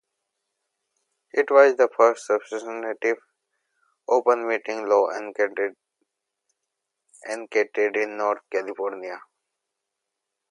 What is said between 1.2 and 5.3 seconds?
It was the first substantive Open Meetings law